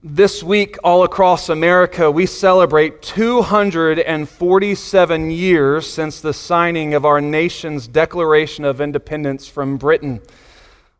[0.00, 7.88] This week, all across America, we celebrate 247 years since the signing of our nation's
[7.88, 10.20] Declaration of Independence from Britain.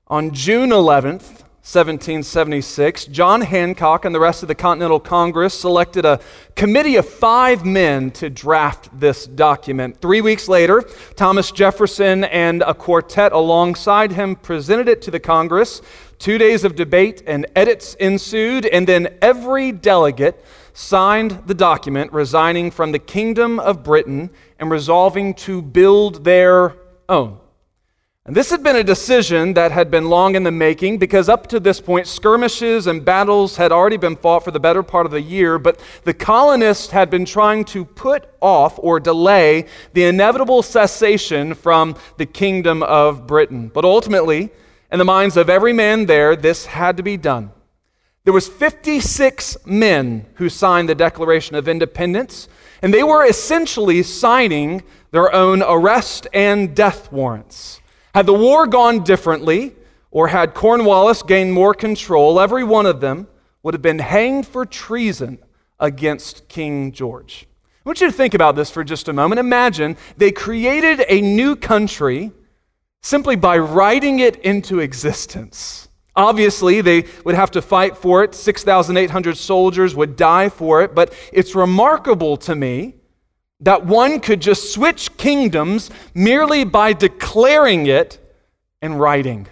[0.08, 6.18] On June 11th, 1776, John Hancock and the rest of the Continental Congress selected a
[6.56, 10.00] committee of five men to draft this document.
[10.00, 10.82] Three weeks later,
[11.14, 15.82] Thomas Jefferson and a quartet alongside him presented it to the Congress.
[16.18, 22.72] Two days of debate and edits ensued, and then every delegate signed the document resigning
[22.72, 26.74] from the Kingdom of Britain and resolving to build their
[27.08, 27.38] own.
[28.28, 31.46] And this had been a decision that had been long in the making because up
[31.46, 35.12] to this point, skirmishes and battles had already been fought for the better part of
[35.12, 40.62] the year, but the colonists had been trying to put off or delay the inevitable
[40.62, 43.70] cessation from the kingdom of Britain.
[43.72, 44.50] But ultimately,
[44.90, 47.50] in the minds of every man there, this had to be done.
[48.24, 52.48] There was 56 men who signed the Declaration of Independence,
[52.82, 57.80] and they were essentially signing their own arrest and death warrants.
[58.14, 59.74] Had the war gone differently,
[60.10, 63.28] or had Cornwallis gained more control, every one of them
[63.62, 65.38] would have been hanged for treason
[65.78, 67.46] against King George.
[67.84, 69.38] I want you to think about this for just a moment.
[69.38, 72.32] Imagine they created a new country
[73.02, 75.88] simply by writing it into existence.
[76.16, 78.34] Obviously, they would have to fight for it.
[78.34, 80.94] 6,800 soldiers would die for it.
[80.94, 82.94] But it's remarkable to me
[83.60, 88.18] that one could just switch kingdoms merely by declaring it
[88.82, 89.46] and writing.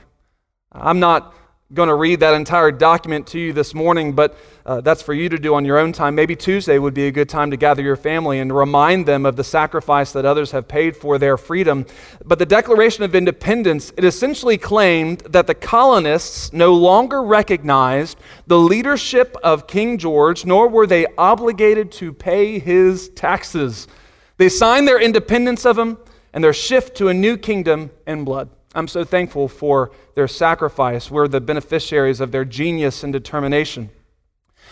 [0.72, 1.34] I'm not
[1.74, 5.28] going to read that entire document to you this morning, but uh, that's for you
[5.28, 6.14] to do on your own time.
[6.14, 9.34] Maybe Tuesday would be a good time to gather your family and remind them of
[9.34, 11.84] the sacrifice that others have paid for their freedom.
[12.24, 18.60] But the Declaration of Independence, it essentially claimed that the colonists no longer recognized the
[18.60, 23.88] leadership of King George, nor were they obligated to pay his taxes.
[24.36, 25.98] They signed their independence of him
[26.32, 28.50] and their shift to a new kingdom in blood.
[28.76, 31.10] I'm so thankful for their sacrifice.
[31.10, 33.88] We're the beneficiaries of their genius and determination.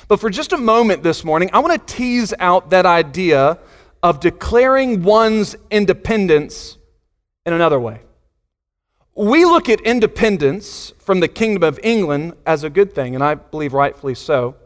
[0.09, 3.59] But for just a moment this morning, I want to tease out that idea
[4.03, 6.77] of declaring one's independence
[7.47, 8.03] in another way.
[9.15, 13.37] We look at independence from the kingdom of England as a good thing, and I
[13.37, 14.57] believe rightfully so.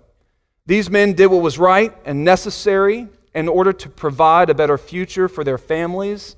[0.67, 5.29] These men did what was right and necessary in order to provide a better future
[5.29, 6.35] for their families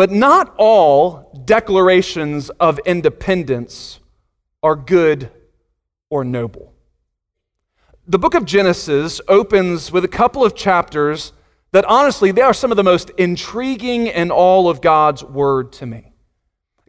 [0.00, 4.00] but not all declarations of independence
[4.62, 5.30] are good
[6.08, 6.72] or noble.
[8.06, 11.34] The book of Genesis opens with a couple of chapters
[11.72, 15.84] that honestly, they are some of the most intriguing in all of God's word to
[15.84, 16.14] me.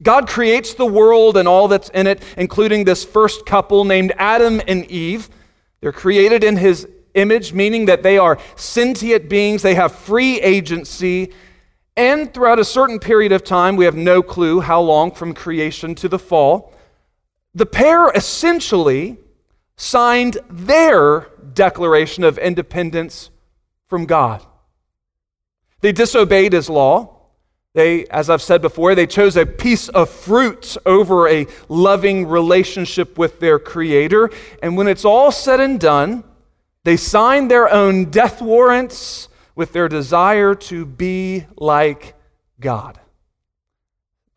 [0.02, 4.62] God creates the world and all that's in it, including this first couple named Adam
[4.70, 5.30] and Eve.
[5.82, 11.34] They're created in his image, meaning that they are sentient beings, they have free agency,
[11.98, 15.94] and throughout a certain period of time, we have no clue how long from creation
[15.96, 16.74] to the fall,
[17.54, 19.18] the pair essentially
[19.76, 23.30] signed their declaration of independence
[23.88, 24.46] from God.
[25.82, 27.18] They disobeyed his law.
[27.74, 33.18] They, as I've said before, they chose a piece of fruit over a loving relationship
[33.18, 34.30] with their Creator.
[34.62, 36.24] And when it's all said and done,
[36.84, 42.16] they signed their own death warrants with their desire to be like
[42.60, 43.00] God,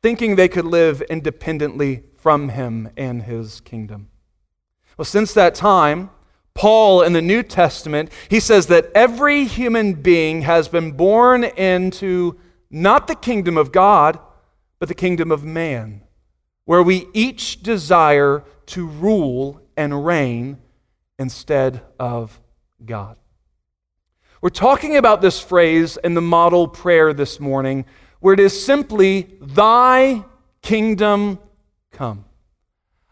[0.02, 4.08] thinking they could live independently from Him and His kingdom.
[4.96, 6.10] Well, since that time,
[6.54, 12.38] Paul in the New Testament, he says that every human being has been born into
[12.70, 14.18] not the kingdom of God,
[14.78, 16.02] but the kingdom of man,
[16.64, 20.58] where we each desire to rule and reign
[21.18, 22.40] instead of
[22.84, 23.16] God.
[24.44, 27.86] We're talking about this phrase in the model prayer this morning,
[28.20, 30.22] where it is simply, Thy
[30.60, 31.38] kingdom
[31.90, 32.26] come.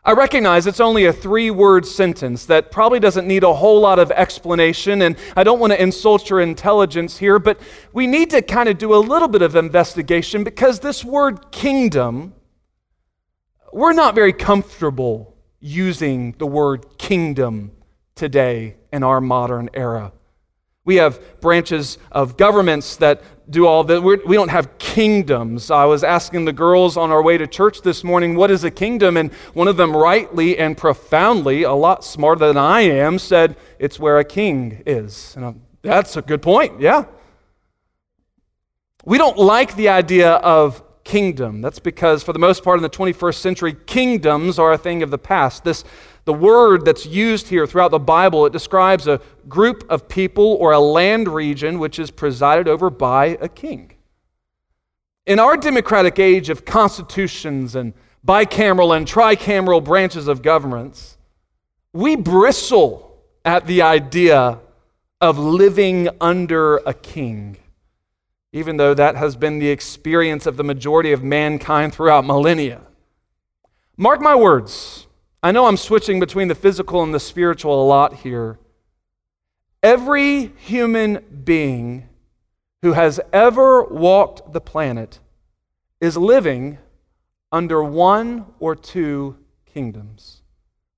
[0.04, 3.98] I recognize it's only a three word sentence that probably doesn't need a whole lot
[3.98, 7.58] of explanation, and I don't want to insult your intelligence here, but
[7.94, 12.34] we need to kind of do a little bit of investigation because this word kingdom,
[13.72, 17.72] we're not very comfortable using the word kingdom
[18.14, 20.12] today in our modern era.
[20.84, 24.02] We have branches of governments that do all that.
[24.02, 25.70] We do not have kingdoms.
[25.70, 28.70] I was asking the girls on our way to church this morning, what is a
[28.70, 29.16] kingdom?
[29.16, 34.00] And one of them, rightly and profoundly, a lot smarter than I am, said, it's
[34.00, 35.34] where a king is.
[35.36, 37.04] And I'm, that's a good point, yeah.
[39.04, 41.60] We don't like the idea of kingdom.
[41.60, 45.10] That's because, for the most part in the 21st century, kingdoms are a thing of
[45.10, 45.64] the past.
[45.64, 45.84] This
[46.24, 50.72] The word that's used here throughout the Bible, it describes a group of people or
[50.72, 53.92] a land region which is presided over by a king.
[55.26, 57.92] In our democratic age of constitutions and
[58.26, 61.16] bicameral and tricameral branches of governments,
[61.92, 64.60] we bristle at the idea
[65.20, 67.56] of living under a king,
[68.52, 72.80] even though that has been the experience of the majority of mankind throughout millennia.
[73.96, 75.06] Mark my words.
[75.42, 78.58] I know I'm switching between the physical and the spiritual a lot here.
[79.82, 82.08] Every human being
[82.82, 85.18] who has ever walked the planet
[86.00, 86.78] is living
[87.50, 89.36] under one or two
[89.72, 90.42] kingdoms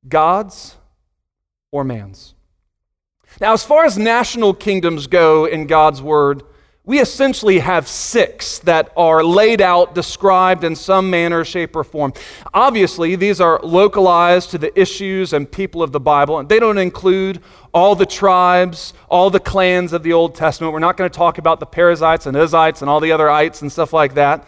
[0.07, 0.77] God's
[1.73, 2.35] or man's.
[3.41, 6.43] Now, as far as national kingdoms go in God's Word,
[6.87, 12.13] we essentially have six that are laid out, described in some manner, shape, or form.
[12.53, 16.77] Obviously, these are localized to the issues and people of the Bible, and they don't
[16.77, 17.41] include
[17.73, 20.75] all the tribes, all the clans of the Old Testament.
[20.75, 23.63] We're not going to talk about the Perizzites and Uzzites and all the other ites
[23.63, 24.47] and stuff like that.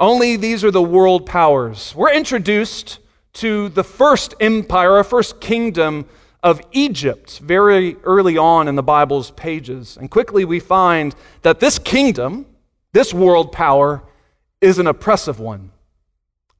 [0.00, 1.94] Only these are the world powers.
[1.94, 2.98] We're introduced
[3.34, 6.06] to the first empire, or first kingdom
[6.44, 9.96] of Egypt very early on in the Bible's pages.
[9.96, 12.44] And quickly we find that this kingdom,
[12.92, 14.04] this world power,
[14.60, 15.72] is an oppressive one.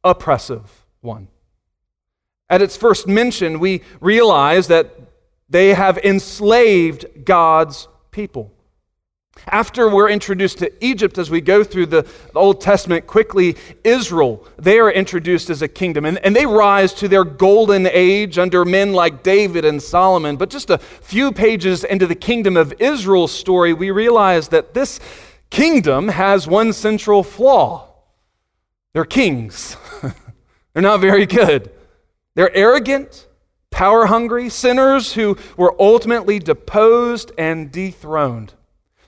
[0.02, 1.28] Oppressive one.
[2.48, 4.90] At its first mention, we realize that
[5.50, 8.53] they have enslaved God's people.
[9.46, 14.78] After we're introduced to Egypt as we go through the Old Testament quickly, Israel, they
[14.78, 16.04] are introduced as a kingdom.
[16.04, 20.36] And, and they rise to their golden age under men like David and Solomon.
[20.36, 24.98] But just a few pages into the kingdom of Israel's story, we realize that this
[25.50, 27.94] kingdom has one central flaw
[28.94, 29.76] they're kings,
[30.72, 31.70] they're not very good.
[32.36, 33.26] They're arrogant,
[33.70, 38.54] power hungry, sinners who were ultimately deposed and dethroned.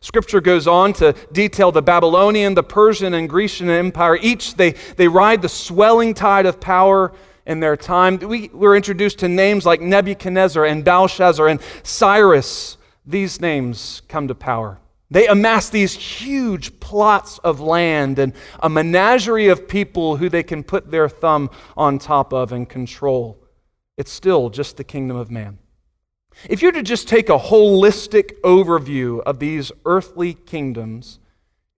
[0.07, 4.17] Scripture goes on to detail the Babylonian, the Persian, and Grecian Empire.
[4.23, 7.13] Each, they, they ride the swelling tide of power
[7.45, 8.19] in their time.
[8.19, 12.77] We were introduced to names like Nebuchadnezzar and Belshazzar and Cyrus.
[13.05, 14.79] These names come to power.
[15.11, 20.63] They amass these huge plots of land and a menagerie of people who they can
[20.63, 23.43] put their thumb on top of and control.
[23.97, 25.59] It's still just the kingdom of man.
[26.49, 31.19] If you were to just take a holistic overview of these earthly kingdoms,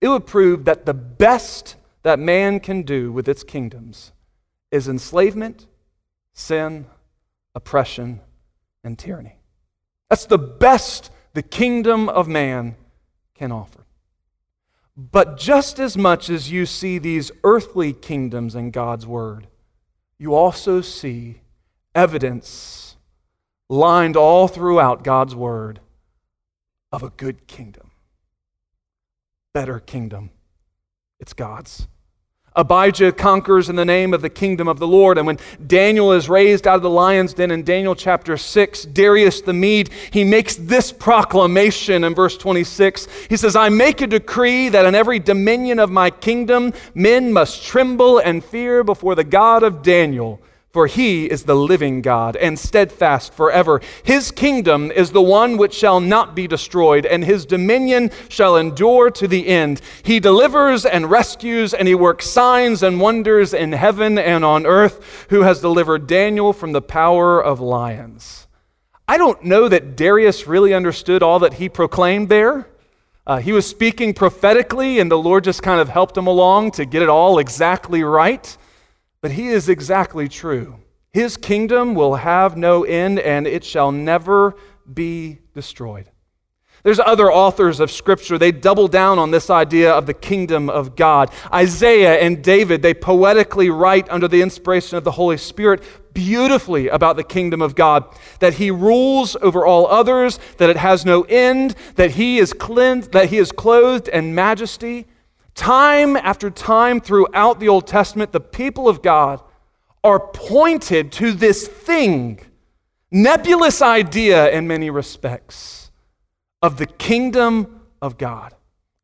[0.01, 4.11] it would prove that the best that man can do with its kingdoms
[4.71, 5.67] is enslavement,
[6.33, 6.85] sin,
[7.55, 8.21] oppression,
[8.83, 9.35] and tyranny.
[10.09, 12.75] That's the best the kingdom of man
[13.35, 13.85] can offer.
[14.97, 19.47] But just as much as you see these earthly kingdoms in God's Word,
[20.17, 21.41] you also see
[21.95, 22.88] evidence
[23.69, 25.79] lined all throughout God's Word
[26.91, 27.91] of a good kingdom.
[29.53, 30.31] Better kingdom.
[31.19, 31.87] It's God's.
[32.55, 35.17] Abijah conquers in the name of the kingdom of the Lord.
[35.17, 39.41] And when Daniel is raised out of the lion's den in Daniel chapter 6, Darius
[39.41, 43.07] the Mede, he makes this proclamation in verse 26.
[43.29, 47.63] He says, I make a decree that in every dominion of my kingdom men must
[47.63, 52.57] tremble and fear before the God of Daniel for he is the living God and
[52.57, 53.81] steadfast forever.
[54.03, 59.09] His kingdom is the one which shall not be destroyed, and his dominion shall endure
[59.11, 59.81] to the end.
[60.03, 65.25] He delivers and rescues, and he works signs and wonders in heaven and on earth,
[65.29, 68.47] who has delivered Daniel from the power of lions.
[69.07, 72.67] I don't know that Darius really understood all that he proclaimed there.
[73.25, 76.85] Uh, he was speaking prophetically, and the Lord just kind of helped him along to
[76.85, 78.55] get it all exactly right.
[79.21, 80.79] But he is exactly true.
[81.11, 84.55] His kingdom will have no end, and it shall never
[84.91, 86.09] be destroyed.
[86.83, 90.95] There's other authors of Scripture, they double down on this idea of the kingdom of
[90.95, 91.29] God.
[91.53, 95.83] Isaiah and David, they poetically write under the inspiration of the Holy Spirit
[96.13, 98.05] beautifully about the kingdom of God
[98.39, 103.11] that he rules over all others, that it has no end, that he is cleansed,
[103.11, 105.05] that he is clothed in majesty.
[105.59, 109.41] Time after time throughout the Old Testament, the people of God
[110.05, 112.39] are pointed to this thing,
[113.11, 115.91] nebulous idea in many respects,
[116.61, 118.55] of the kingdom of God.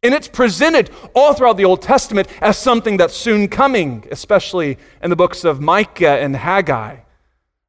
[0.01, 5.09] And it's presented all throughout the Old Testament as something that's soon coming, especially in
[5.09, 7.00] the books of Micah and Haggai.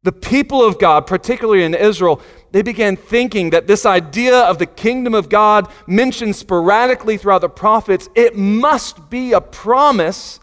[0.04, 2.22] The people of God, particularly in Israel,
[2.56, 7.50] they began thinking that this idea of the kingdom of God mentioned sporadically throughout the
[7.50, 10.40] prophets, it must be a promise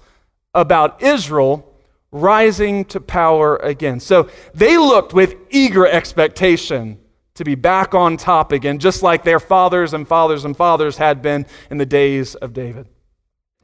[0.54, 1.76] about Israel
[2.12, 4.00] rising to power again.
[4.00, 7.00] So they looked with eager expectation
[7.34, 11.20] to be back on top again, just like their fathers and fathers and fathers had
[11.20, 12.88] been in the days of David.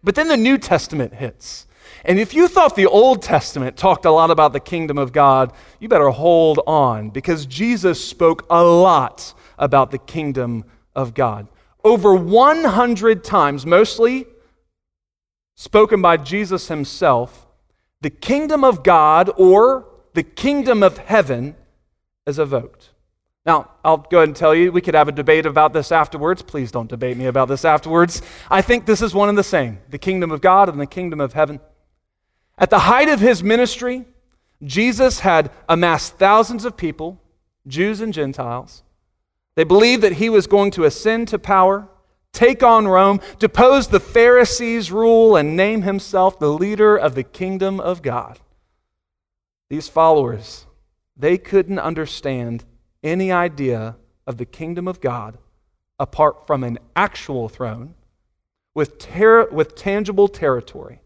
[0.03, 1.67] But then the New Testament hits.
[2.05, 5.53] And if you thought the Old Testament talked a lot about the kingdom of God,
[5.79, 10.65] you better hold on because Jesus spoke a lot about the kingdom
[10.95, 11.47] of God.
[11.83, 14.25] Over 100 times, mostly
[15.55, 17.47] spoken by Jesus himself,
[18.01, 21.55] the kingdom of God or the kingdom of heaven
[22.25, 22.89] is evoked.
[23.45, 26.41] Now, I'll go ahead and tell you, we could have a debate about this afterwards.
[26.41, 28.21] Please don't debate me about this afterwards.
[28.49, 31.19] I think this is one and the same the kingdom of God and the kingdom
[31.19, 31.59] of heaven.
[32.59, 34.05] At the height of his ministry,
[34.63, 37.19] Jesus had amassed thousands of people,
[37.65, 38.83] Jews and Gentiles.
[39.55, 41.87] They believed that he was going to ascend to power
[42.31, 47.79] take on Rome, depose the Pharisees' rule, and name himself the leader of the kingdom
[47.79, 48.39] of God.
[49.69, 50.65] These followers,
[51.15, 52.65] they couldn't understand
[53.03, 55.37] any idea of the kingdom of God
[55.99, 57.95] apart from an actual throne
[58.73, 61.01] with, ter- with tangible territory.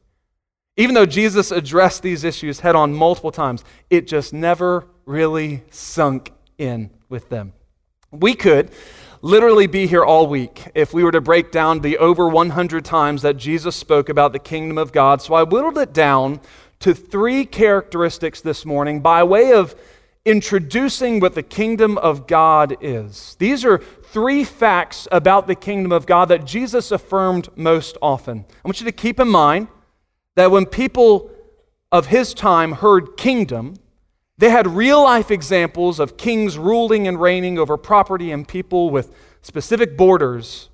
[0.76, 6.32] Even though Jesus addressed these issues head on multiple times, it just never really sunk
[6.58, 7.54] in with them.
[8.12, 8.72] We could
[9.22, 13.22] literally be here all week if we were to break down the over 100 times
[13.22, 15.22] that Jesus spoke about the kingdom of God.
[15.22, 16.42] So I whittled it down
[16.80, 19.76] to three characteristics this morning by way of
[20.26, 23.36] introducing what the kingdom of God is.
[23.40, 28.46] These are three facts about the kingdom of God that Jesus affirmed most often.
[28.50, 29.68] I want you to keep in mind
[30.36, 31.32] that when people
[31.92, 33.76] of his time heard kingdom,
[34.38, 39.14] they had real life examples of kings ruling and reigning over property and people with
[39.42, 40.70] specific borders.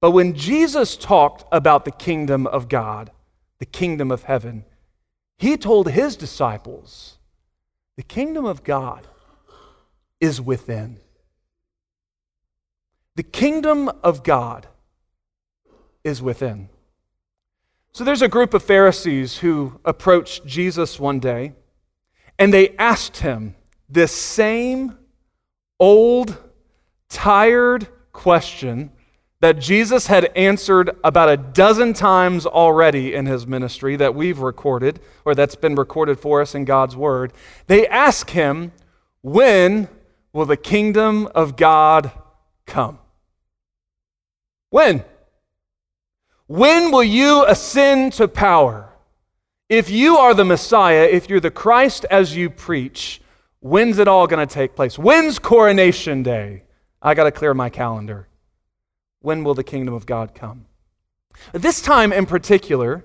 [0.00, 3.12] But when Jesus talked about the kingdom of God,
[3.58, 4.64] the kingdom of heaven,
[5.38, 7.18] he told his disciples,
[7.96, 9.06] the kingdom of God
[10.20, 10.98] is within.
[13.14, 14.66] The kingdom of God
[16.04, 16.68] is within.
[17.96, 21.54] So there's a group of Pharisees who approached Jesus one day
[22.38, 23.56] and they asked him
[23.88, 24.98] this same
[25.80, 26.36] old,
[27.08, 28.92] tired question
[29.40, 35.00] that Jesus had answered about a dozen times already in his ministry that we've recorded,
[35.24, 37.32] or that's been recorded for us in God's Word.
[37.66, 38.72] They ask him,
[39.22, 39.88] When
[40.34, 42.12] will the kingdom of God
[42.66, 42.98] come?
[44.68, 45.02] When?
[46.46, 48.92] When will you ascend to power?
[49.68, 53.20] If you are the Messiah, if you're the Christ as you preach,
[53.58, 54.96] when's it all going to take place?
[54.96, 56.62] When's coronation day?
[57.02, 58.28] I got to clear my calendar.
[59.22, 60.66] When will the kingdom of God come?
[61.52, 63.04] This time in particular,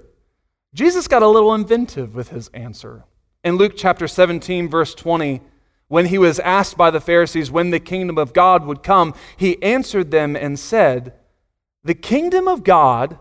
[0.73, 3.03] Jesus got a little inventive with his answer.
[3.43, 5.41] In Luke chapter 17, verse 20,
[5.87, 9.61] when he was asked by the Pharisees when the kingdom of God would come, he
[9.63, 11.13] answered them and said,
[11.83, 13.17] The kingdom of God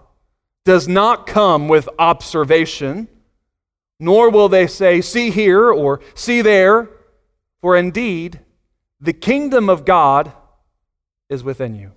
[0.71, 3.09] does not come with observation
[4.01, 6.89] nor will they say, See here or see there,
[7.61, 8.41] for indeed
[9.01, 10.33] the kingdom of God
[11.29, 11.93] is within you.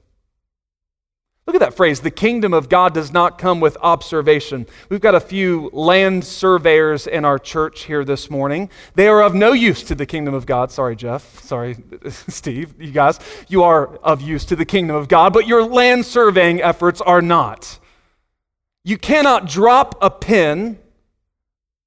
[1.45, 1.99] Look at that phrase.
[1.99, 4.65] The kingdom of God does not come with observation.
[4.89, 8.71] We've got a few land surveyors in our church here this morning.
[8.95, 10.71] They are of no use to the kingdom of God.
[10.71, 11.43] Sorry, Jeff.
[11.43, 11.77] Sorry,
[12.07, 12.81] Steve.
[12.81, 16.61] You guys, you are of use to the kingdom of God, but your land surveying
[16.61, 17.79] efforts are not.
[18.83, 20.79] You cannot drop a pin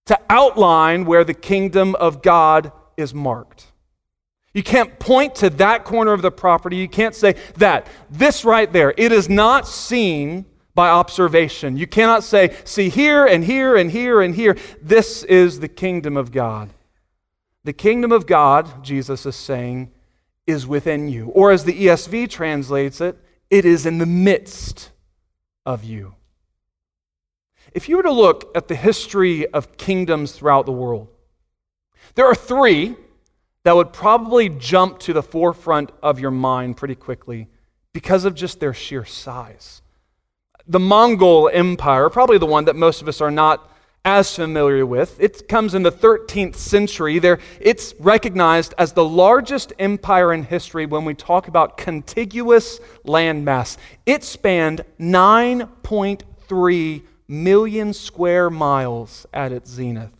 [0.07, 3.67] to outline where the kingdom of God is marked.
[4.55, 6.77] You can't point to that corner of the property.
[6.77, 7.87] You can't say that.
[8.11, 11.77] This right there, it is not seen by observation.
[11.77, 14.57] You cannot say, see here and here and here and here.
[14.81, 16.71] This is the kingdom of God.
[17.65, 19.91] The kingdom of God, Jesus is saying,
[20.47, 21.27] is within you.
[21.29, 23.19] Or as the ESV translates it,
[23.51, 24.91] it is in the midst
[25.67, 26.16] of you.
[27.73, 31.09] If you were to look at the history of kingdoms throughout the world,
[32.15, 32.97] there are three
[33.65, 37.49] that would probably jump to the forefront of your mind pretty quickly
[37.93, 39.83] because of just their sheer size.
[40.69, 43.73] The Mongol Empire, probably the one that most of us are not
[44.05, 45.21] as familiar with.
[45.21, 47.19] It comes in the 13th century.
[47.19, 53.79] There, it's recognized as the largest empire in history when we talk about contiguous landmass.
[54.07, 60.13] It spanned 9.3 million square miles at its zenith,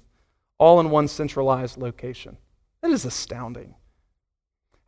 [0.59, 2.37] all in one centralized location.
[2.83, 3.75] That is astounding.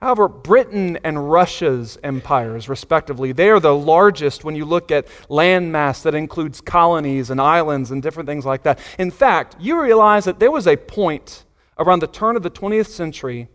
[0.01, 6.03] However, Britain and Russia's empires, respectively, they are the largest when you look at landmass
[6.03, 8.79] that includes colonies and islands and different things like that.
[8.97, 11.45] In fact, you realize that there was a point
[11.79, 13.49] around the turn of the 20th century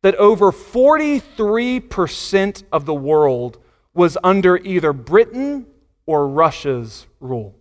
[0.00, 3.58] that over 43% of the world
[3.92, 5.66] was under either Britain
[6.06, 7.59] or Russia's rule.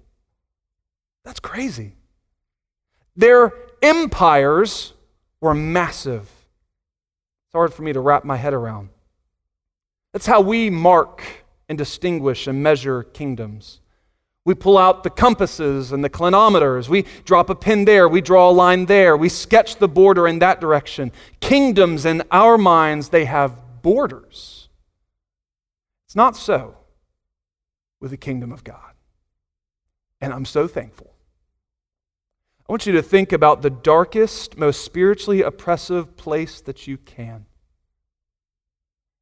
[1.24, 1.94] That's crazy.
[3.16, 4.94] Their empires
[5.42, 6.24] were massive.
[6.24, 8.90] It's hard for me to wrap my head around.
[10.14, 11.24] That's how we mark
[11.68, 13.80] and distinguish and measure kingdoms.
[14.46, 16.90] We pull out the compasses and the clinometers.
[16.90, 18.08] We drop a pin there.
[18.08, 19.16] We draw a line there.
[19.16, 21.12] We sketch the border in that direction.
[21.40, 24.70] Kingdoms, in our minds, they have borders.
[26.08, 26.78] It's not so
[28.00, 28.89] with the kingdom of God.
[30.22, 31.14] And I'm so thankful.
[32.68, 37.46] I want you to think about the darkest, most spiritually oppressive place that you can.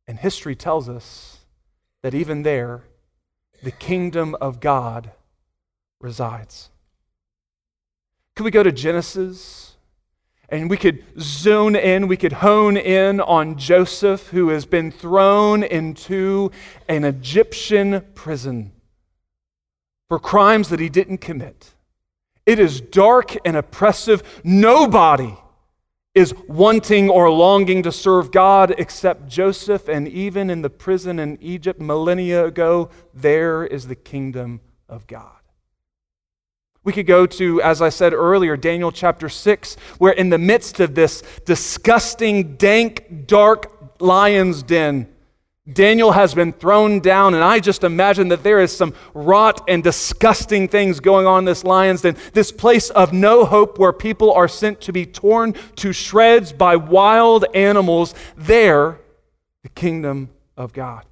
[0.06, 1.38] And history tells us
[2.02, 2.84] that even there,
[3.64, 5.12] the kingdom of God
[6.00, 6.70] resides.
[8.36, 9.76] Could we go to Genesis?
[10.50, 15.64] And we could zone in, we could hone in on Joseph, who has been thrown
[15.64, 16.52] into
[16.88, 18.72] an Egyptian prison
[20.10, 21.74] for crimes that he didn't commit.
[22.46, 24.42] It is dark and oppressive.
[24.44, 25.36] Nobody
[26.16, 31.38] is wanting or longing to serve God except Joseph, and even in the prison in
[31.42, 34.60] Egypt millennia ago, there is the kingdom
[34.90, 35.30] of God.
[36.84, 40.80] We could go to, as I said earlier, Daniel chapter 6, where in the midst
[40.80, 45.14] of this disgusting, dank, dark lion's den,
[45.72, 49.84] Daniel has been thrown down, and I just imagine that there is some rot and
[49.84, 54.32] disgusting things going on in this lion's den, this place of no hope where people
[54.32, 58.16] are sent to be torn to shreds by wild animals.
[58.38, 59.00] There,
[59.64, 61.04] the kingdom of God.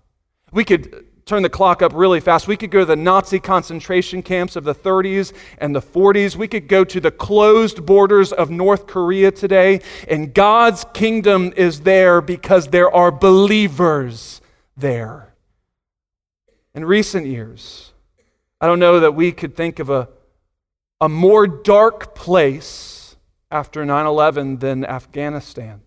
[0.53, 2.47] We could turn the clock up really fast.
[2.47, 6.37] We could go to the Nazi concentration camps of the 30s and the 40s.
[6.37, 11.81] We could go to the closed borders of North Korea today, and God's kingdom is
[11.81, 14.39] there because there are believers
[14.77, 15.33] there.
[16.73, 17.93] In recent years,
[18.59, 20.09] I don't know that we could think of a,
[20.99, 23.15] a more dark place
[23.51, 25.81] after 9 11 than Afghanistan.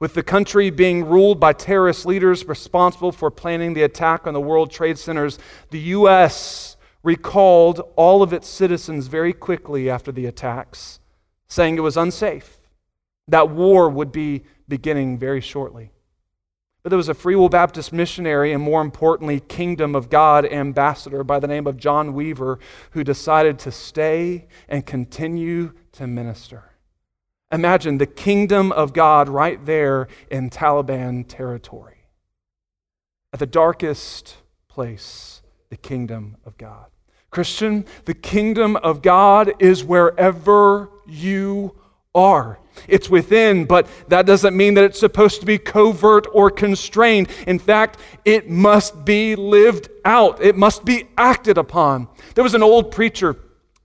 [0.00, 4.40] With the country being ruled by terrorist leaders responsible for planning the attack on the
[4.40, 5.38] World Trade Centers,
[5.70, 6.76] the U.S.
[7.02, 10.98] recalled all of its citizens very quickly after the attacks,
[11.46, 12.58] saying it was unsafe.
[13.28, 15.93] That war would be beginning very shortly.
[16.84, 21.24] But there was a Free Will Baptist missionary and, more importantly, Kingdom of God ambassador
[21.24, 22.58] by the name of John Weaver
[22.90, 26.72] who decided to stay and continue to minister.
[27.50, 32.06] Imagine the kingdom of God right there in Taliban territory.
[33.32, 34.36] At the darkest
[34.68, 36.88] place, the kingdom of God.
[37.30, 41.76] Christian, the kingdom of God is wherever you
[42.14, 42.58] are.
[42.88, 47.28] It's within, but that doesn't mean that it's supposed to be covert or constrained.
[47.46, 52.08] In fact, it must be lived out, it must be acted upon.
[52.34, 53.36] There was an old preacher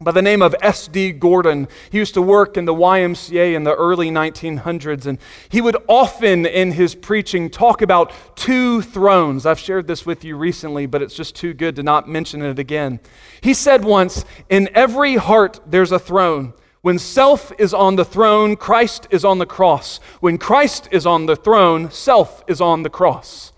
[0.02, 1.12] by the name of S.D.
[1.14, 1.68] Gordon.
[1.92, 6.46] He used to work in the YMCA in the early 1900s, and he would often
[6.46, 9.46] in his preaching talk about two thrones.
[9.46, 12.60] I've shared this with you recently, but it's just too good to not mention it
[12.60, 13.02] again.
[13.42, 16.54] He said once, In every heart there's a throne.
[16.82, 20.00] When self is on the throne, Christ is on the cross.
[20.22, 23.52] When Christ is on the throne, self is on the cross.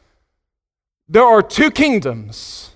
[1.08, 2.72] There are two kingdoms.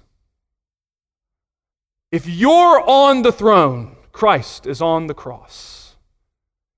[2.11, 5.95] If you're on the throne, Christ is on the cross.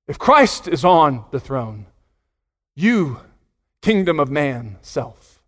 [0.07, 1.87] If Christ is on the throne,
[2.75, 3.19] you,
[3.81, 5.43] kingdom of man, self,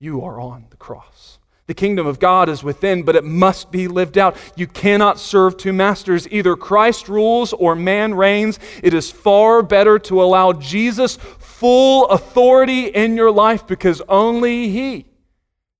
[0.00, 1.38] you are on the cross.
[1.66, 4.36] The kingdom of God is within, but it must be lived out.
[4.56, 6.26] You cannot serve two masters.
[6.30, 8.58] Either Christ rules or man reigns.
[8.82, 15.06] It is far better to allow Jesus full authority in your life because only He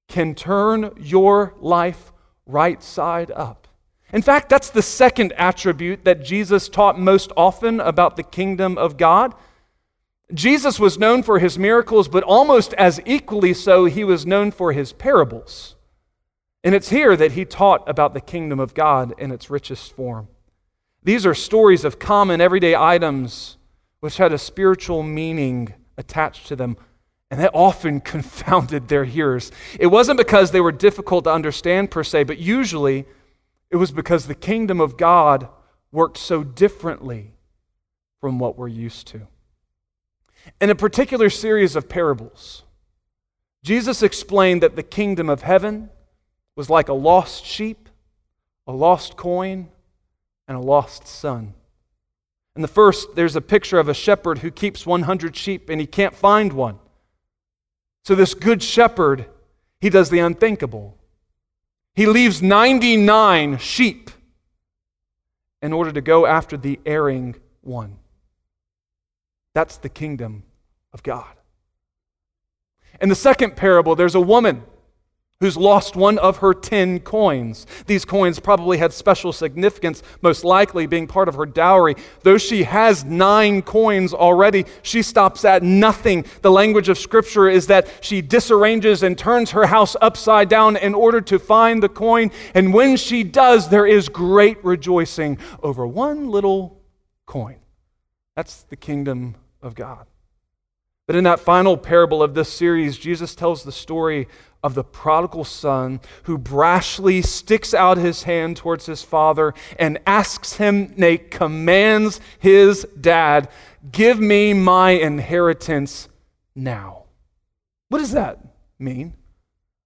[0.09, 2.13] can turn your life
[2.47, 3.67] right side up.
[4.13, 8.97] In fact, that's the second attribute that Jesus taught most often about the kingdom of
[8.97, 9.35] God.
[10.33, 14.73] Jesus was known for his miracles, but almost as equally so, he was known for
[14.73, 15.75] his parables.
[16.65, 20.29] And it's here that he taught about the kingdom of God in its richest form.
[21.03, 23.57] These are stories of common everyday items
[24.01, 26.77] which had a spiritual meaning attached to them,
[27.31, 29.51] and that often confounded their hearers.
[29.79, 33.07] It wasn't because they were difficult to understand per se, but usually
[33.71, 35.49] it was because the kingdom of God
[35.91, 37.35] worked so differently
[38.21, 39.27] from what we're used to.
[40.61, 42.63] In a particular series of parables,
[43.63, 45.91] Jesus explained that the kingdom of heaven
[46.57, 47.89] was like a lost sheep,
[48.67, 49.69] a lost coin,
[50.49, 51.55] and a lost son.
[52.55, 55.87] In the first, there's a picture of a shepherd who keeps 100 sheep and he
[55.87, 56.79] can't find one.
[58.05, 59.27] So, this good shepherd,
[59.81, 60.99] he does the unthinkable.
[61.95, 64.11] He leaves 99 sheep
[65.63, 67.99] in order to go after the erring one.
[69.55, 70.45] That's the kingdom
[70.93, 71.35] of God.
[73.01, 74.63] In the second parable, there's a woman
[75.43, 77.67] who's lost one of her 10 coins.
[77.87, 81.97] These coins probably had special significance, most likely being part of her dowry.
[82.23, 86.27] Though she has nine coins already, she stops at nothing.
[86.43, 90.95] The language of Scripture is that she disarranges and turns her house upside down in
[90.95, 92.31] order to find the coin.
[92.55, 96.81] And when she does, there is great rejoicing over one little
[97.27, 97.57] coin.
[98.37, 100.07] That's the kingdom of God.
[101.07, 104.29] But in that final parable of this series, Jesus tells the story
[104.63, 110.55] of the prodigal son who brashly sticks out his hand towards his father and asks
[110.55, 113.49] him, nay, commands his dad,
[113.91, 116.09] Give me my inheritance
[116.55, 117.05] now.
[117.89, 118.39] What does that
[118.79, 119.15] mean?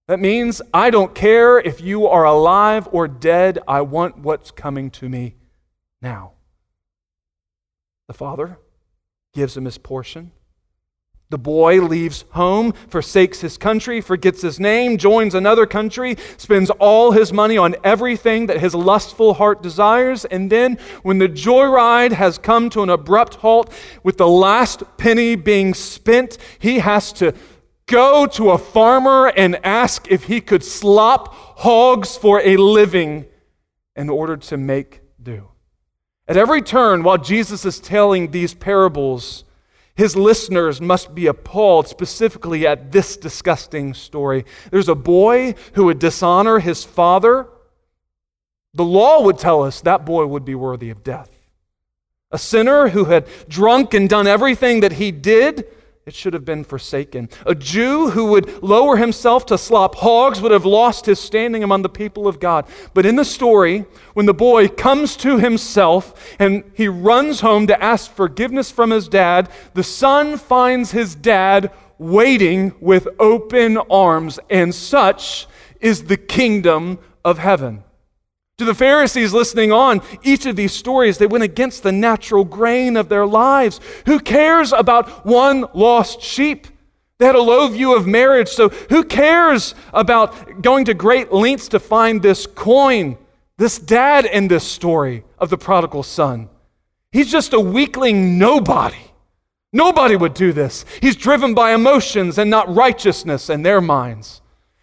[0.08, 4.90] That means I don't care if you are alive or dead, I want what's coming
[4.92, 5.34] to me
[6.00, 6.32] now.
[8.06, 8.58] The father
[9.36, 10.32] gives him his portion.
[11.28, 17.10] The boy leaves home, forsakes his country, forgets his name, joins another country, spends all
[17.10, 22.38] his money on everything that his lustful heart desires, and then, when the joyride has
[22.38, 23.70] come to an abrupt halt,
[24.02, 27.34] with the last penny being spent, he has to
[27.86, 33.26] go to a farmer and ask if he could slop hogs for a living
[33.96, 35.48] in order to make do.
[36.28, 39.44] At every turn, while Jesus is telling these parables,
[39.94, 44.44] his listeners must be appalled specifically at this disgusting story.
[44.70, 47.48] There's a boy who would dishonor his father.
[48.74, 51.30] The law would tell us that boy would be worthy of death.
[52.30, 55.66] A sinner who had drunk and done everything that he did
[56.06, 57.28] it should have been forsaken.
[57.46, 61.82] A Jew who would lower himself to slop hogs would have lost his standing among
[61.82, 62.64] the people of God.
[62.94, 67.82] But in the story, when the boy comes to himself and he runs home to
[67.82, 74.38] ask forgiveness from his dad, the son finds his dad waiting with open arms.
[74.48, 75.48] And such
[75.80, 77.82] is the kingdom of heaven.
[78.58, 82.96] To the Pharisees listening on, each of these stories, they went against the natural grain
[82.96, 83.80] of their lives.
[84.06, 86.66] Who cares about one lost sheep?
[87.18, 91.68] They had a low view of marriage, so who cares about going to great lengths
[91.68, 93.18] to find this coin,
[93.58, 96.48] this dad in this story of the prodigal son?
[97.12, 98.96] He's just a weakling nobody.
[99.70, 100.86] Nobody would do this.
[101.02, 104.40] He's driven by emotions and not righteousness in their minds.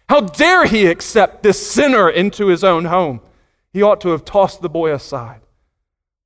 [0.08, 3.20] How dare he accept this sinner into his own home?
[3.74, 5.42] He ought to have tossed the boy aside.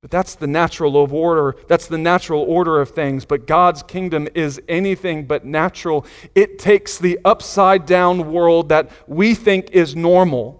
[0.01, 1.57] But that's the natural order.
[1.67, 3.25] That's the natural order of things.
[3.25, 6.05] But God's kingdom is anything but natural.
[6.35, 10.59] It takes the upside down world that we think is normal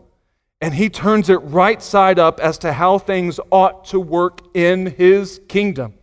[0.61, 4.87] and he turns it right side up as to how things ought to work in
[4.87, 5.93] his kingdom.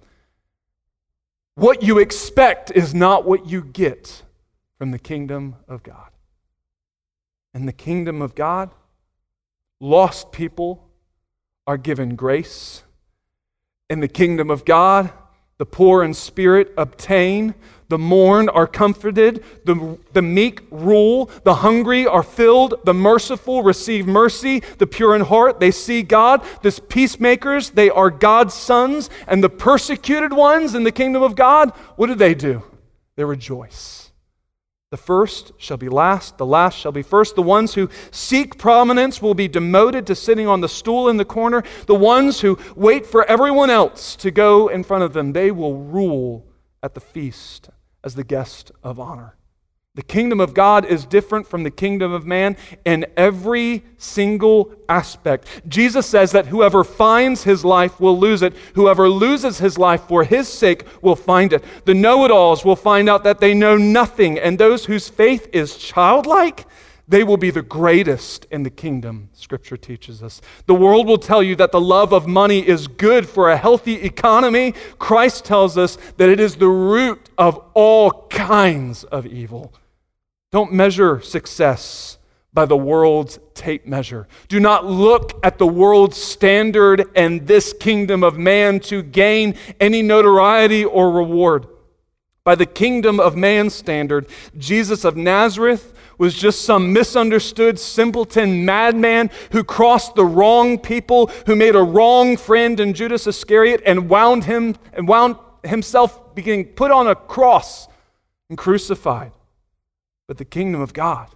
[1.56, 4.22] What you expect is not what you get
[4.78, 6.10] from the kingdom of God.
[7.52, 8.70] And the kingdom of God
[9.80, 10.88] Lost people
[11.66, 12.82] are given grace.
[13.90, 15.12] In the kingdom of God,
[15.58, 17.54] the poor in spirit obtain,
[17.88, 24.06] the mourn are comforted, the, the meek rule, the hungry are filled, the merciful receive
[24.06, 29.42] mercy, the pure in heart, they see God, the peacemakers, they are God's sons, and
[29.42, 32.62] the persecuted ones in the kingdom of God, what do they do?
[33.16, 34.05] They rejoice.
[34.90, 37.34] The first shall be last, the last shall be first.
[37.34, 41.24] The ones who seek prominence will be demoted to sitting on the stool in the
[41.24, 41.64] corner.
[41.86, 45.76] The ones who wait for everyone else to go in front of them, they will
[45.76, 46.46] rule
[46.84, 47.68] at the feast
[48.04, 49.34] as the guest of honor.
[49.96, 55.48] The kingdom of God is different from the kingdom of man in every single aspect.
[55.68, 58.52] Jesus says that whoever finds his life will lose it.
[58.74, 61.64] Whoever loses his life for his sake will find it.
[61.86, 65.48] The know it alls will find out that they know nothing, and those whose faith
[65.54, 66.66] is childlike,
[67.08, 70.42] they will be the greatest in the kingdom, Scripture teaches us.
[70.66, 73.94] The world will tell you that the love of money is good for a healthy
[73.94, 74.74] economy.
[74.98, 79.72] Christ tells us that it is the root of all kinds of evil.
[80.52, 82.18] Don't measure success
[82.52, 84.26] by the world's tape measure.
[84.48, 90.00] Do not look at the world's standard and this kingdom of man to gain any
[90.00, 91.66] notoriety or reward.
[92.44, 99.30] By the kingdom of man standard, Jesus of Nazareth was just some misunderstood simpleton madman
[99.52, 104.44] who crossed the wrong people, who made a wrong friend in Judas Iscariot and wound
[104.44, 107.88] him and wound himself being put on a cross
[108.48, 109.32] and crucified.
[110.26, 111.28] But the kingdom of God,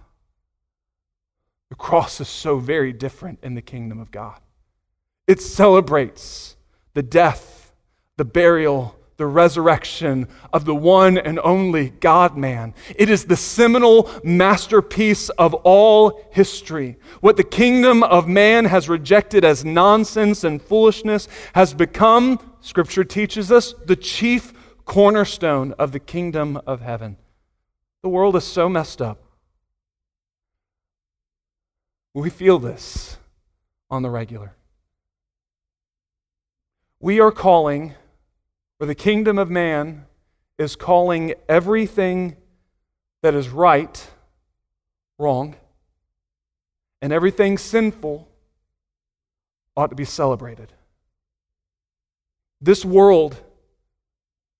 [1.69, 4.39] the cross is so very different in the kingdom of God.
[5.27, 6.57] It celebrates
[6.93, 7.73] the death,
[8.17, 12.73] the burial, the resurrection of the one and only God man.
[12.95, 16.97] It is the seminal masterpiece of all history.
[17.19, 23.51] What the kingdom of man has rejected as nonsense and foolishness has become, Scripture teaches
[23.51, 24.53] us, the chief
[24.85, 27.15] cornerstone of the kingdom of heaven.
[28.03, 29.19] The world is so messed up.
[32.13, 33.17] We feel this
[33.89, 34.53] on the regular.
[36.99, 37.93] We are calling
[38.77, 40.05] where the kingdom of man
[40.57, 42.35] is calling everything
[43.21, 44.09] that is right
[45.17, 45.55] wrong,
[47.01, 48.27] and everything sinful
[49.77, 50.73] ought to be celebrated.
[52.59, 53.37] This world,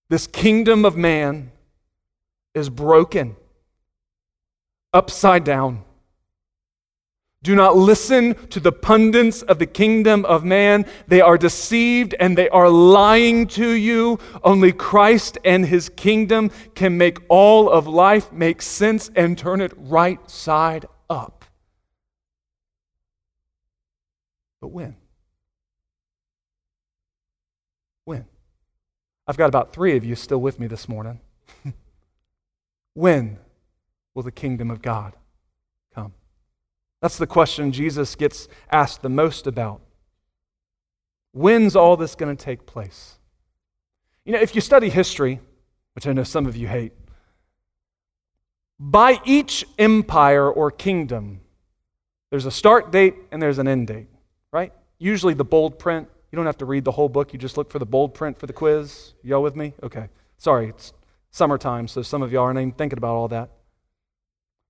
[0.09, 1.50] this kingdom of man,
[2.53, 3.35] is broken,
[4.93, 5.83] upside down.
[7.43, 10.85] Do not listen to the pundits of the kingdom of man.
[11.07, 14.19] They are deceived and they are lying to you.
[14.43, 19.73] Only Christ and his kingdom can make all of life make sense and turn it
[19.75, 21.45] right side up.
[24.61, 24.95] But when?
[28.05, 28.25] When?
[29.25, 31.19] I've got about three of you still with me this morning.
[32.93, 33.39] when
[34.13, 35.13] will the kingdom of God
[35.93, 36.13] come?
[37.01, 39.81] that's the question Jesus gets asked the most about.
[41.31, 43.17] When's all this going to take place?
[44.25, 45.39] You know, if you study history,
[45.93, 46.93] which I know some of you hate,
[48.79, 51.41] by each empire or kingdom,
[52.29, 54.07] there's a start date and there's an end date,
[54.51, 54.73] right?
[54.99, 56.07] Usually the bold print.
[56.31, 58.37] You don't have to read the whole book, you just look for the bold print
[58.39, 59.13] for the quiz.
[59.23, 59.73] Y'all with me?
[59.83, 60.07] Okay.
[60.37, 60.93] Sorry, it's
[61.31, 63.49] summertime, so some of y'all aren't even thinking about all that.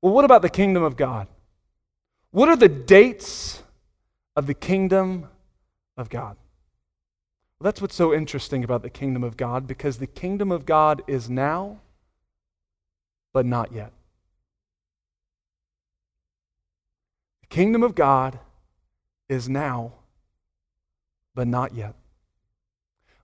[0.02, 1.28] Well, what about the kingdom of God?
[2.32, 3.62] What are the dates
[4.36, 5.28] of the kingdom
[5.97, 6.38] of God?
[7.60, 11.04] Well, that's what's so interesting about the kingdom of God because the kingdom of God
[11.08, 11.80] is now,
[13.34, 13.91] but not yet.
[17.41, 18.39] The kingdom of God
[19.30, 19.93] is now,
[21.36, 21.95] but not yet.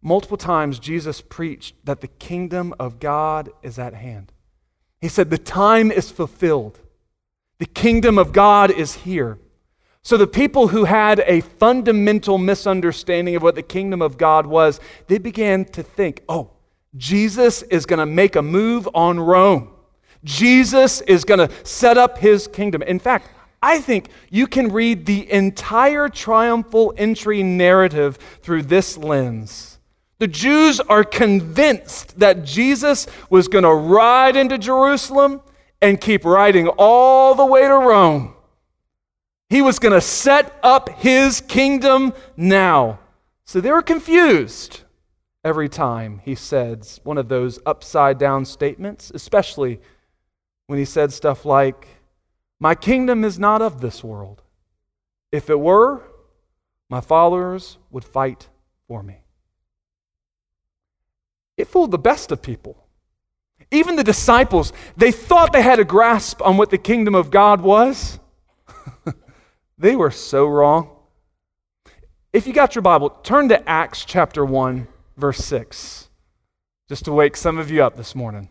[0.07, 4.31] Multiple times, Jesus preached that the kingdom of God is at hand.
[5.01, 6.79] He said, The time is fulfilled.
[7.59, 9.37] The kingdom of God is here.
[10.03, 14.79] So, the people who had a fundamental misunderstanding of what the kingdom of God was,
[15.07, 16.51] they began to think, oh,
[16.95, 19.73] Jesus is going to make a move on Rome.
[20.23, 22.81] Jesus is going to set up his kingdom.
[22.81, 23.29] In fact,
[23.61, 29.76] I think you can read the entire triumphal entry narrative through this lens.
[30.19, 35.41] The Jews are convinced that Jesus was going to ride into Jerusalem
[35.81, 38.33] and keep riding all the way to Rome.
[39.49, 42.99] He was going to set up his kingdom now.
[43.45, 44.81] So they were confused
[45.43, 49.79] every time he said one of those upside down statements, especially
[50.65, 51.87] when he said stuff like,
[52.59, 54.41] My kingdom is not of this world.
[55.31, 56.01] If it were,
[56.89, 58.49] my followers would fight
[58.87, 59.21] for me.
[61.57, 62.87] It fooled the best of people.
[63.71, 67.61] Even the disciples, they thought they had a grasp on what the kingdom of God
[67.61, 68.19] was.
[69.77, 70.91] they were so wrong.
[72.31, 76.09] If you got your Bible, turn to Acts chapter 1, verse 6,
[76.87, 78.49] just to wake some of you up this morning.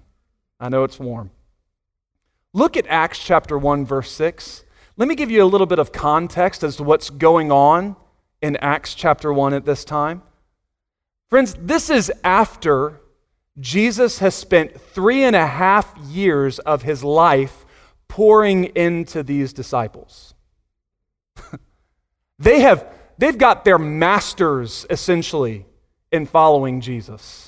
[0.59, 1.31] I know it's warm.
[2.53, 4.65] Look at Acts chapter 1, verse 6.
[4.97, 7.97] Let me give you a little bit of context as to what's going on
[8.43, 10.23] in Acts chapter 1 at this time.
[11.29, 13.01] Friends, this is after
[13.59, 17.65] Jesus has spent three and a half years of his life
[18.09, 20.35] pouring into these disciples.
[22.39, 22.87] they have,
[23.19, 25.67] they've got their masters essentially
[26.13, 27.46] in following Jesus.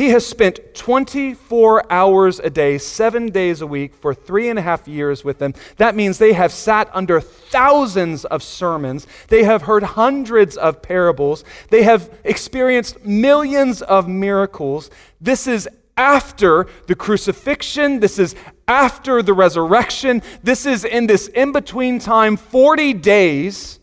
[0.00, 4.62] He has spent 24 hours a day, seven days a week, for three and a
[4.62, 5.52] half years with them.
[5.76, 9.06] That means they have sat under thousands of sermons.
[9.28, 11.44] They have heard hundreds of parables.
[11.68, 14.88] They have experienced millions of miracles.
[15.20, 18.00] This is after the crucifixion.
[18.00, 18.34] This is
[18.66, 20.22] after the resurrection.
[20.42, 23.79] This is in this in between time, 40 days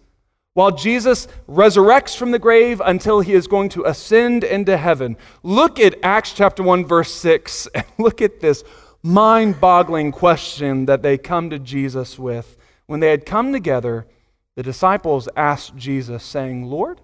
[0.58, 5.16] while Jesus resurrects from the grave until he is going to ascend into heaven.
[5.44, 8.64] Look at Acts chapter 1, verse 6, and look at this
[9.04, 12.58] mind boggling question that they come to Jesus with.
[12.88, 14.08] When they had come together,
[14.56, 17.02] the disciples asked Jesus, saying, Lord,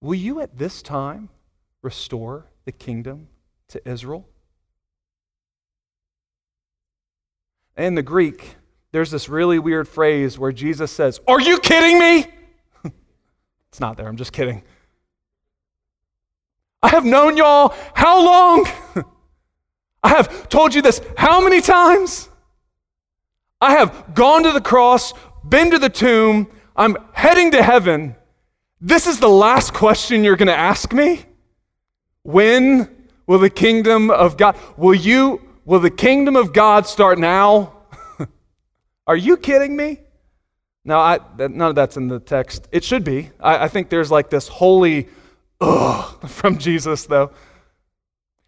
[0.00, 1.28] will you at this time
[1.82, 3.28] restore the kingdom
[3.68, 4.26] to Israel?
[7.76, 8.56] In the Greek,
[8.94, 12.26] there's this really weird phrase where Jesus says, Are you kidding me?
[13.68, 14.62] it's not there, I'm just kidding.
[16.80, 18.68] I have known y'all how long?
[20.04, 22.28] I have told you this how many times?
[23.60, 25.12] I have gone to the cross,
[25.44, 28.14] been to the tomb, I'm heading to heaven.
[28.80, 31.24] This is the last question you're going to ask me?
[32.22, 37.72] When will the kingdom of God will you will the kingdom of God start now?
[39.06, 40.00] Are you kidding me?
[40.84, 42.68] No, I, none of that's in the text.
[42.70, 43.30] It should be.
[43.40, 45.08] I, I think there's like this holy
[45.60, 47.30] ugh from Jesus, though.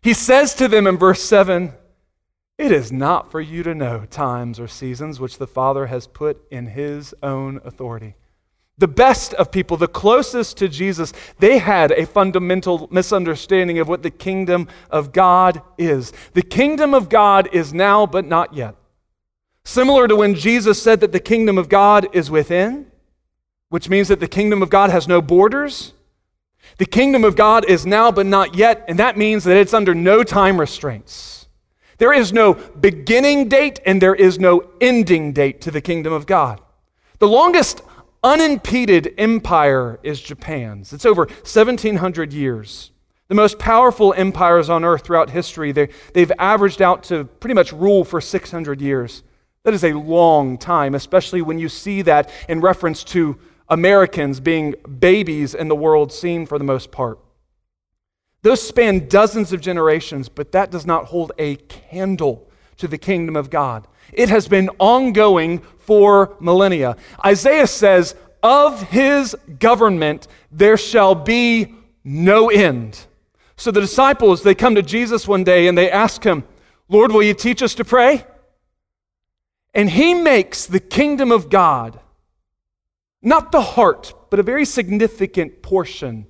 [0.03, 1.73] He says to them in verse 7
[2.59, 6.47] It is not for you to know times or seasons which the Father has put
[6.51, 8.15] in his own authority.
[8.79, 14.03] The best of people, the closest to Jesus, they had a fundamental misunderstanding of what
[14.03, 16.13] the kingdom of God is.
[16.35, 18.75] The kingdom of God is now, but not yet.
[19.67, 22.87] Similar to when Jesus said that the kingdom of God is within,
[23.69, 25.93] which means that the kingdom of God has no borders.
[26.79, 29.93] The kingdom of God is now but not yet, and that means that it's under
[29.93, 31.49] no time restraints.
[31.99, 36.27] There is no beginning date and there is no ending date to the kingdom of
[36.27, 36.61] God.
[37.19, 37.83] The longest
[38.23, 40.93] unimpeded empire is Japan's.
[40.93, 42.93] It's over 1,700 years.
[43.27, 47.73] The most powerful empires on earth throughout history, they, they've averaged out to pretty much
[47.73, 49.25] rule for 600 years.
[49.67, 53.37] That is a long time, especially when you see that in reference to
[53.69, 57.19] Americans being babies in the world scene for the most part.
[58.43, 63.35] Those span dozens of generations, but that does not hold a candle to the kingdom
[63.35, 63.89] of God.
[64.13, 66.97] It has been ongoing for millennia.
[67.25, 71.75] Isaiah says, Of his government there shall be
[72.05, 73.05] no end.
[73.57, 76.45] So the disciples, they come to Jesus one day and they ask him,
[76.89, 78.25] Lord, will you teach us to pray?
[79.77, 82.01] And he makes the kingdom of God
[83.21, 86.27] not the heart, but a very significant portion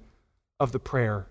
[0.58, 1.28] of the prayer.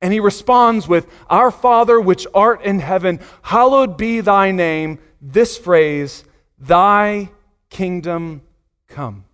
[0.00, 4.98] And he responds with, Our Father which art in heaven, hallowed be thy name.
[5.20, 6.24] This phrase,
[6.58, 7.30] Thy
[7.68, 8.42] kingdom
[8.88, 9.24] come.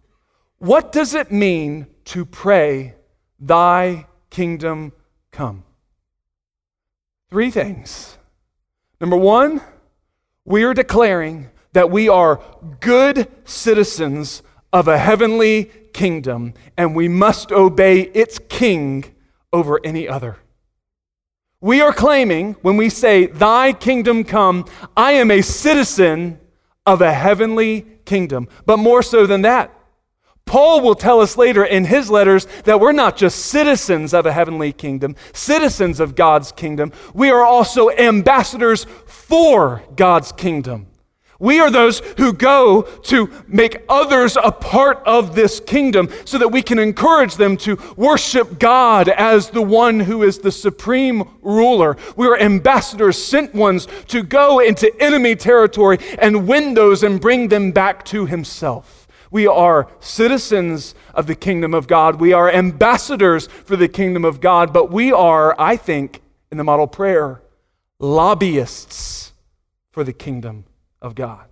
[0.59, 2.95] What does it mean to pray,
[3.39, 4.93] Thy kingdom
[5.31, 5.63] come?
[7.31, 8.17] Three things.
[9.01, 9.61] Number one,
[10.45, 12.43] we are declaring that we are
[12.81, 19.05] good citizens of a heavenly kingdom and we must obey its king
[19.53, 20.39] over any other.
[21.61, 24.65] We are claiming when we say, Thy kingdom come,
[24.97, 26.41] I am a citizen
[26.85, 28.49] of a heavenly kingdom.
[28.67, 29.73] But more so than that,
[30.47, 34.33] Paul will tell us later in his letters that we're not just citizens of a
[34.33, 40.89] heavenly kingdom, citizens of God's kingdom, we are also ambassadors for God's kingdom.
[41.41, 46.49] We are those who go to make others a part of this kingdom so that
[46.49, 51.97] we can encourage them to worship God as the one who is the supreme ruler.
[52.17, 57.49] We are ambassadors, sent ones to go into enemy territory and win those and bring
[57.49, 59.07] them back to Himself.
[59.31, 62.19] We are citizens of the kingdom of God.
[62.19, 66.21] We are ambassadors for the kingdom of God, but we are, I think,
[66.51, 67.43] in the model prayer,
[68.01, 69.35] lobbyists
[69.93, 70.65] for the kingdom
[71.01, 71.47] of God.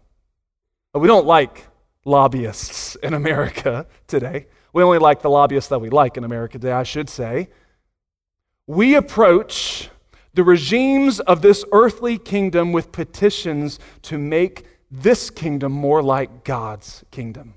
[0.94, 1.66] We don't like
[2.04, 4.46] lobbyists in America today.
[4.72, 7.48] We only like the lobbyists that we like in America today, I should say.
[8.66, 9.90] We approach
[10.34, 17.04] the regimes of this earthly kingdom with petitions to make this kingdom more like God's
[17.10, 17.54] kingdom.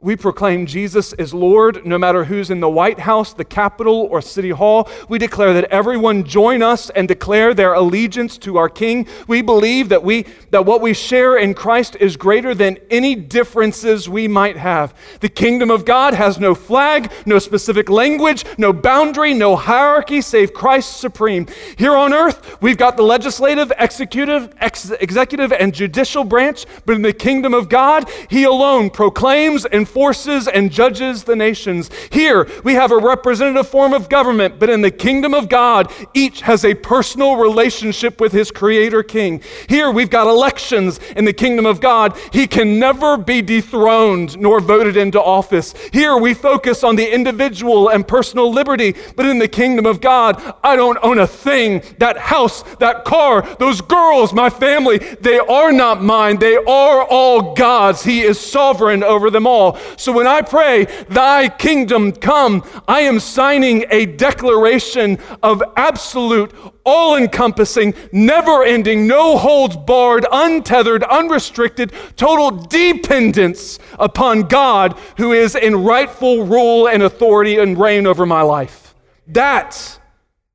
[0.00, 4.22] We proclaim Jesus is Lord no matter who's in the White House, the Capitol, or
[4.22, 4.88] City Hall.
[5.08, 9.08] We declare that everyone join us and declare their allegiance to our King.
[9.26, 14.08] We believe that, we, that what we share in Christ is greater than any differences
[14.08, 14.94] we might have.
[15.18, 20.54] The kingdom of God has no flag, no specific language, no boundary, no hierarchy save
[20.54, 21.48] Christ supreme.
[21.76, 27.02] Here on earth, we've got the legislative, executive, ex- executive, and judicial branch, but in
[27.02, 31.90] the kingdom of God, He alone proclaims and enforces and judges the nations.
[32.12, 36.42] Here, we have a representative form of government, but in the kingdom of God, each
[36.42, 39.42] has a personal relationship with his creator king.
[39.66, 42.18] Here, we've got elections in the kingdom of God.
[42.34, 45.72] He can never be dethroned nor voted into office.
[45.90, 50.54] Here, we focus on the individual and personal liberty, but in the kingdom of God,
[50.62, 51.82] I don't own a thing.
[51.96, 56.38] That house, that car, those girls, my family, they are not mine.
[56.38, 58.02] They are all God's.
[58.02, 59.77] He is sovereign over them all.
[59.96, 66.52] So when I pray, Thy kingdom come, I am signing a declaration of absolute,
[66.84, 75.54] all encompassing, never ending, no holds barred, untethered, unrestricted, total dependence upon God who is
[75.54, 78.94] in rightful rule and authority and reign over my life.
[79.26, 79.98] That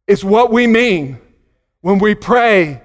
[0.08, 1.20] is what we mean
[1.82, 2.82] when we pray,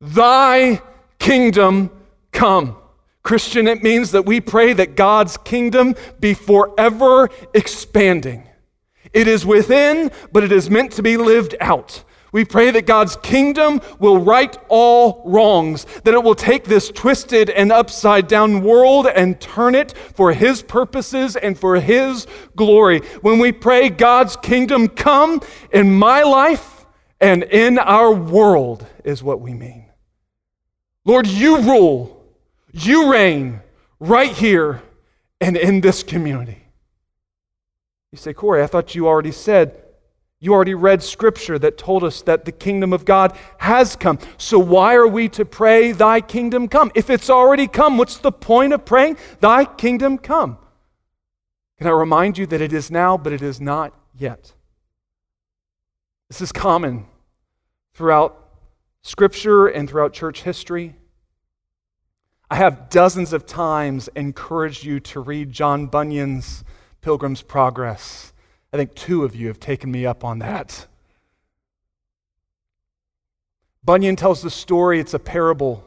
[0.00, 0.82] Thy
[1.18, 1.90] kingdom
[2.32, 2.76] come.
[3.24, 8.46] Christian, it means that we pray that God's kingdom be forever expanding.
[9.12, 12.04] It is within, but it is meant to be lived out.
[12.32, 17.48] We pray that God's kingdom will right all wrongs, that it will take this twisted
[17.48, 22.98] and upside down world and turn it for His purposes and for His glory.
[23.22, 26.86] When we pray, God's kingdom come in my life
[27.20, 29.86] and in our world, is what we mean.
[31.04, 32.23] Lord, you rule
[32.74, 33.60] you reign
[34.00, 34.82] right here
[35.40, 36.66] and in this community.
[38.10, 39.80] You say, Corey, I thought you already said,
[40.40, 44.18] you already read scripture that told us that the kingdom of God has come.
[44.36, 46.90] So why are we to pray, Thy kingdom come?
[46.94, 50.58] If it's already come, what's the point of praying, Thy kingdom come?
[51.78, 54.52] Can I remind you that it is now, but it is not yet?
[56.28, 57.06] This is common
[57.94, 58.36] throughout
[59.02, 60.96] scripture and throughout church history.
[62.54, 66.62] I have dozens of times encouraged you to read John Bunyan's
[67.00, 68.32] Pilgrim's Progress.
[68.72, 70.86] I think two of you have taken me up on that.
[73.82, 75.84] Bunyan tells the story, it's a parable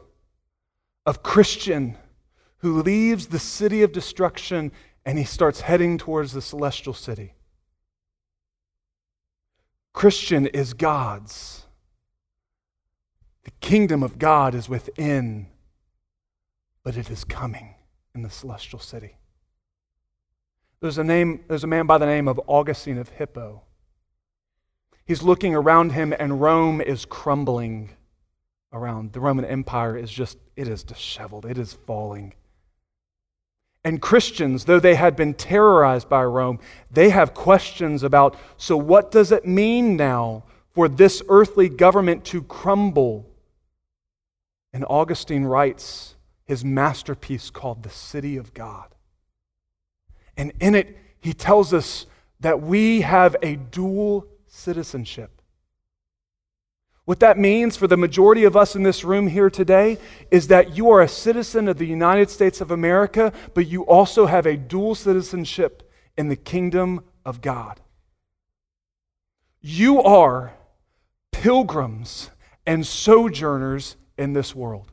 [1.06, 1.96] of Christian
[2.58, 4.70] who leaves the city of destruction
[5.06, 7.32] and he starts heading towards the celestial city.
[9.94, 11.62] Christian is God's.
[13.44, 15.46] The kingdom of God is within
[16.88, 17.74] but it is coming
[18.14, 19.14] in the celestial city.
[20.80, 23.60] There's a, name, there's a man by the name of Augustine of Hippo.
[25.04, 27.90] He's looking around him, and Rome is crumbling
[28.72, 29.12] around.
[29.12, 32.32] The Roman Empire is just, it is disheveled, it is falling.
[33.84, 36.58] And Christians, though they had been terrorized by Rome,
[36.90, 42.40] they have questions about so, what does it mean now for this earthly government to
[42.40, 43.28] crumble?
[44.72, 46.14] And Augustine writes
[46.48, 48.88] his masterpiece called The City of God.
[50.36, 52.06] And in it, he tells us
[52.40, 55.42] that we have a dual citizenship.
[57.04, 59.98] What that means for the majority of us in this room here today
[60.30, 64.24] is that you are a citizen of the United States of America, but you also
[64.24, 67.80] have a dual citizenship in the kingdom of God.
[69.60, 70.54] You are
[71.30, 72.30] pilgrims
[72.66, 74.92] and sojourners in this world.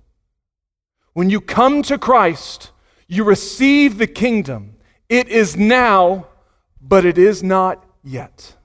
[1.16, 2.72] When you come to Christ,
[3.08, 4.76] you receive the kingdom.
[5.08, 6.28] It is now,
[6.82, 8.58] but it is not yet.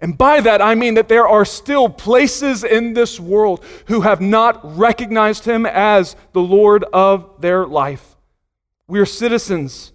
[0.00, 4.20] And by that, I mean that there are still places in this world who have
[4.20, 8.16] not recognized him as the Lord of their life.
[8.88, 9.92] We are citizens,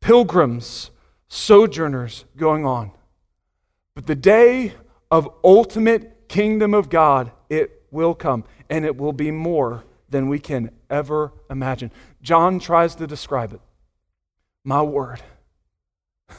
[0.00, 0.90] pilgrims,
[1.28, 2.90] sojourners going on.
[3.94, 4.74] But the day
[5.10, 10.38] of ultimate kingdom of God, it will come, and it will be more than we
[10.38, 11.90] can ever imagine.
[12.22, 13.60] John tries to describe it.
[14.64, 15.20] My word.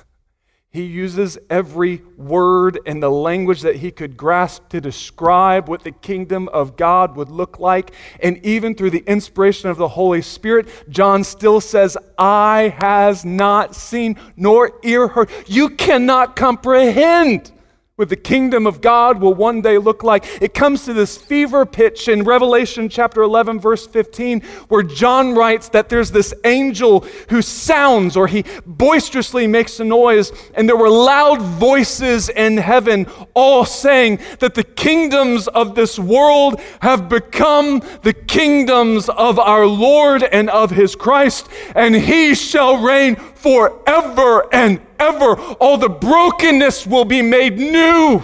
[0.71, 5.91] He uses every word and the language that he could grasp to describe what the
[5.91, 7.91] kingdom of God would look like.
[8.21, 13.73] And even through the inspiration of the Holy Spirit, John still says, Eye has not
[13.73, 15.31] seen nor ear heard.
[15.47, 17.51] You cannot comprehend
[17.99, 20.41] what the kingdom of God will one day look like.
[20.41, 24.39] It comes to this fever pitch in Revelation chapter 11, verse 15,
[24.69, 30.31] where John writes that there's this angel who sounds or he boisterously makes a noise,
[30.53, 36.61] and there were loud voices in heaven all saying that the kingdoms of this world
[36.81, 43.17] have become the kingdoms of our Lord and of his Christ, and he shall reign
[43.41, 45.39] forever and ever.
[45.59, 48.21] All the brokenness will be made new,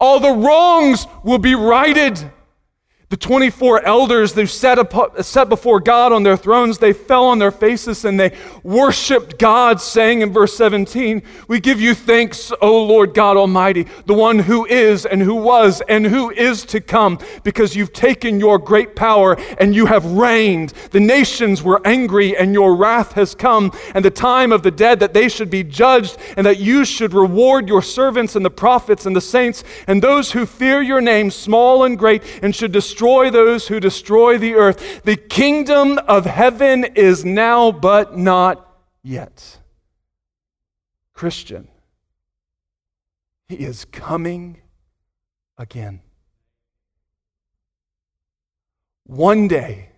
[0.00, 2.30] all the wrongs will be righted.
[3.10, 4.78] The 24 elders who sat,
[5.24, 9.78] sat before God on their thrones, they fell on their faces and they worshiped God,
[9.78, 14.64] saying in verse 17, We give you thanks, O Lord God Almighty, the one who
[14.64, 19.36] is and who was and who is to come, because you've taken your great power
[19.58, 20.70] and you have reigned.
[20.90, 24.98] The nations were angry and your wrath has come, and the time of the dead
[25.00, 29.04] that they should be judged, and that you should reward your servants and the prophets
[29.04, 32.93] and the saints and those who fear your name, small and great, and should destroy
[32.94, 35.02] destroy those who destroy the earth.
[35.02, 38.72] The kingdom of heaven is now, but not
[39.02, 39.58] yet.
[41.12, 41.66] Christian,
[43.48, 44.58] he is coming
[45.58, 46.02] again.
[49.06, 49.88] One day,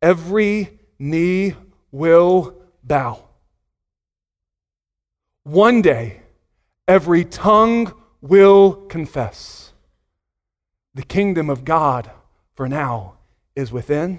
[0.00, 1.56] every knee
[1.90, 3.24] will bow.
[5.42, 6.20] One day,
[6.86, 9.57] every tongue will confess
[10.98, 12.10] the kingdom of God
[12.56, 13.18] for now
[13.54, 14.18] is within.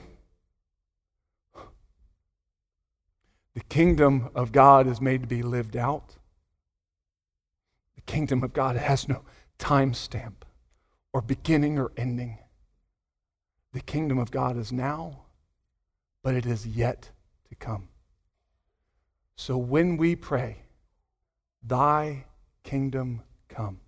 [3.53, 6.15] The kingdom of God is made to be lived out.
[7.95, 9.25] The kingdom of God has no
[9.57, 10.45] time stamp
[11.11, 12.37] or beginning or ending.
[13.73, 15.23] The kingdom of God is now,
[16.23, 17.09] but it is yet
[17.49, 17.89] to come.
[19.35, 20.59] So when we pray,
[21.61, 22.23] Thy
[22.63, 23.81] kingdom come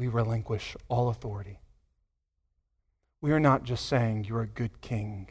[0.00, 1.60] we relinquish all authority.
[3.20, 5.28] We are not just saying, You're a good king.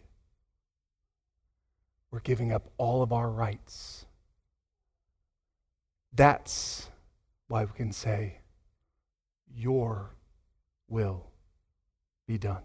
[2.12, 4.06] We're giving up all of our rights.
[6.14, 6.88] That's
[7.48, 8.42] why we can say,
[9.52, 10.12] Your
[10.88, 11.26] will
[12.28, 12.62] be done.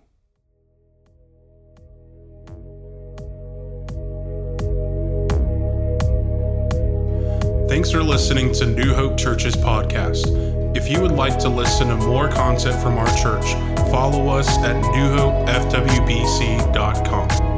[7.67, 10.54] Thanks for listening to New Hope Church's podcast.
[10.75, 13.55] If you would like to listen to more content from our church,
[13.91, 17.54] follow us at newhopefwbc.com.